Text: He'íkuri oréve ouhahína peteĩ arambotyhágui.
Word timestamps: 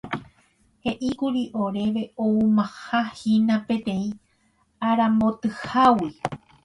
He'íkuri 0.85 1.43
oréve 1.65 2.05
ouhahína 2.25 3.59
peteĩ 3.67 4.09
arambotyhágui. 4.89 6.11